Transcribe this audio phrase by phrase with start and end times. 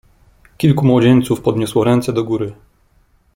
[0.57, 2.53] "Kilku młodzieńców podniosło ręce do góry."